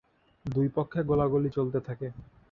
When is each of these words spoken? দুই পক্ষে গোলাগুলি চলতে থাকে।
দুই 0.45 0.67
পক্ষে 0.75 0.99
গোলাগুলি 1.03 1.49
চলতে 1.49 1.79
থাকে। 1.87 2.07